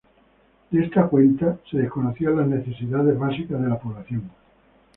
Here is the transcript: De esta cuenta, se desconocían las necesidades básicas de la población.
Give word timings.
De 0.71 0.83
esta 0.83 1.05
cuenta, 1.07 1.59
se 1.69 1.77
desconocían 1.77 2.35
las 2.35 2.47
necesidades 2.47 3.19
básicas 3.19 3.61
de 3.61 3.69
la 3.69 3.77
población. 3.77 4.31